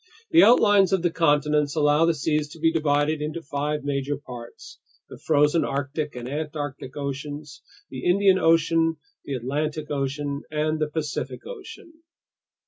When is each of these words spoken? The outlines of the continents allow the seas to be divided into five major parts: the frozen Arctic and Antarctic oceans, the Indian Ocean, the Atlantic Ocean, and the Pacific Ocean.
The 0.31 0.41
outlines 0.43 0.91
of 0.93 1.03
the 1.03 1.11
continents 1.11 1.75
allow 1.75 2.05
the 2.05 2.15
seas 2.15 2.47
to 2.53 2.59
be 2.59 2.71
divided 2.71 3.21
into 3.21 3.43
five 3.43 3.83
major 3.83 4.17
parts: 4.17 4.79
the 5.09 5.19
frozen 5.19 5.63
Arctic 5.63 6.15
and 6.15 6.27
Antarctic 6.27 6.97
oceans, 6.97 7.61
the 7.91 8.03
Indian 8.03 8.39
Ocean, 8.39 8.97
the 9.25 9.33
Atlantic 9.35 9.91
Ocean, 9.91 10.41
and 10.49 10.79
the 10.79 10.89
Pacific 10.89 11.45
Ocean. 11.45 11.93